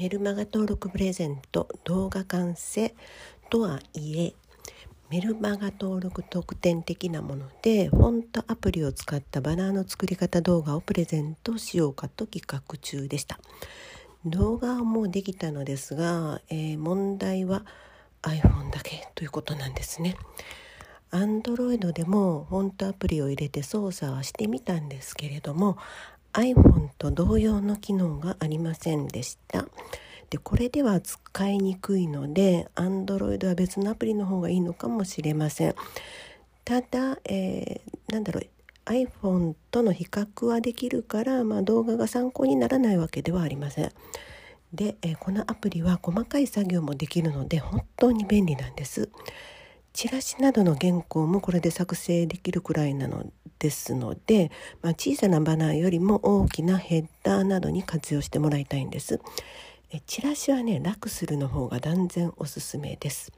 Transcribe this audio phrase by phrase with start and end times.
[0.00, 2.94] メルマガ登録プレゼント動画完成
[3.50, 4.32] とはいえ
[5.10, 13.38] メルマガ登録特典的なものでフォントアプリを使ったバナーの作り方動画をプレゼントしようかと企画中でした。
[14.24, 17.66] 動画はもうできたのですが、えー、問題は
[18.22, 20.16] iPhone だけということなんですね。
[21.12, 25.76] Android でもフォントアプリを入れて操作はしてみたんですけれども
[26.32, 29.66] iPhone と同様の機能がありませんでした。
[30.30, 35.74] でこれでは使いにくいので Android は別のアプリの方がいいのかもしれません。
[36.64, 38.46] ただ、えー、なんだろう
[38.86, 43.92] iPhone との比較はできるから、まあ、動画が参考にならないわけではありません。
[44.72, 49.08] で、えー、このアプリは細かい作業もできるので本当に便利なんです。
[49.92, 53.26] チラシなどの原稿もこれで作成できるくらいなの
[53.58, 54.50] ですので、
[54.82, 59.20] まあ、小さなバナーよりも大きなヘッダーなどに活用してもらいたいんです。
[59.92, 63.32] えチラシはね楽するの方が断然おすすめです。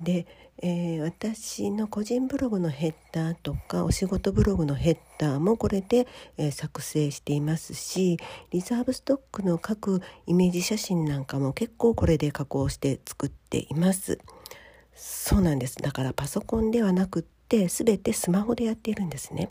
[0.00, 0.26] で、
[0.62, 6.06] えー、私の個人ブログのヘッダーとかお仕事ブログのヘッダーもこれで、
[6.38, 8.18] えー、作成していますし
[8.50, 14.18] リザーブストックの各イメージ写真なんかも結構これで加工して作っています。
[15.30, 19.46] そうなんですだからパソコンではなくって全てスマホでやっているんですね。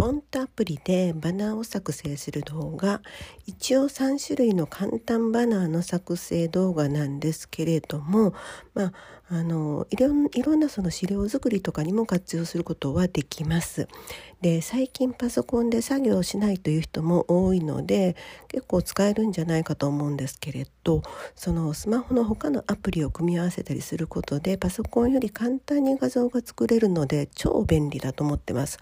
[0.00, 3.02] フォントアプリでバナーを作成する動画
[3.44, 8.32] 一応3種類の簡単バナーの作成動画なんですけれども、
[8.72, 8.92] まあ、
[9.28, 13.88] あのいろいろんなその資料作りとかにも活用することはできます。
[14.40, 18.16] で最近パソコンで作業しないという人も多いので
[18.48, 21.02] 結構使えるんじゃないかと思うんですけれど
[21.34, 28.78] そのスマホの他のアプリを組み合わせたりすることでパソコンより簡単に画像が作れるので超便利だと思ってます。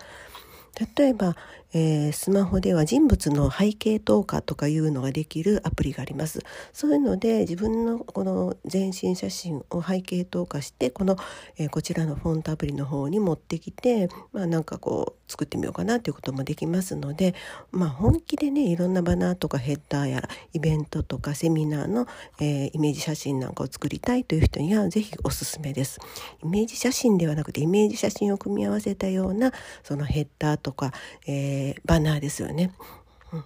[0.96, 1.36] 例えば、
[1.74, 6.40] えー、スマホでは人物の背景投下とかいうのができるアプリがあります。
[6.72, 11.16] そういうので自分のこの全身写真を背景投下してこの、
[11.58, 17.34] えー、こちらのフォントアプリの方に持ってきて、まあ、なんかこう作ってみようかなということもできますので、
[17.70, 22.06] まあ、本気でねいろんなバナーとかヘッダーやらイベントとかセミナーの、
[22.40, 26.00] えー、イメージ写真なんかを作りたいという人には是非おすすめです。
[26.42, 29.52] イメージ写真ではなくてイメージ写真を組み合わせたような
[29.82, 30.92] そのヘッダーとか、
[31.26, 32.72] えー、バナーですよね。
[33.32, 33.44] うん、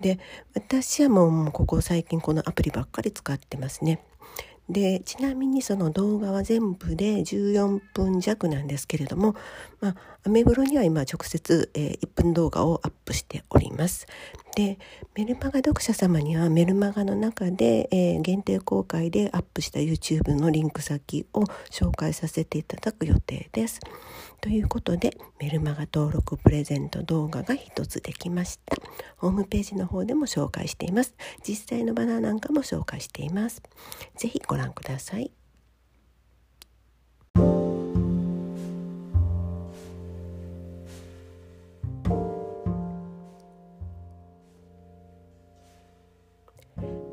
[0.00, 0.18] で
[0.54, 4.02] 私はもうここ最近このアプリばっかり使ってますね。
[4.68, 9.34] でちなみにその動画は全部で14分弱なんですけれども、
[9.80, 14.06] まあ、アメブロには今直接、えー、1分動画をアップしております。
[14.54, 14.78] で
[15.14, 23.80] メルマガ読者様にはメルマガの中で、えー、限定公開でアップした YouTube のリンク先を紹介させていただく予定です。
[24.42, 28.76] ということでメルマガ登録プレゼント動画が一つできました。
[29.16, 31.14] ホームページの方でも紹介しています。
[31.46, 33.62] 実際のバナーなんかも紹介しています。
[34.16, 35.30] 是非ご覧ください。